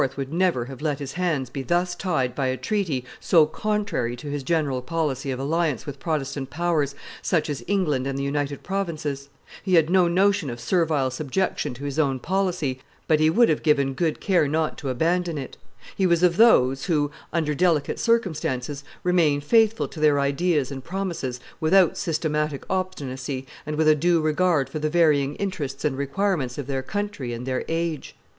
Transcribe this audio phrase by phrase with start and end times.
[0.17, 4.31] would never have let his hands be thus tied by a treaty so contrary to
[4.31, 9.29] his general policy of alliance with Protestant powers, such as England and the United Provinces;
[9.61, 13.61] he had no notion of servile subjection to his own policy, but he would have
[13.61, 15.55] taken good care not to abandon it;
[15.95, 21.39] he was of those, who, under delicate circumstances, remain faithful to their ideas and promises
[21.59, 26.65] without systematic obstinacy and with a due regard for the varying interests and requirements of
[26.65, 28.15] their country and their age.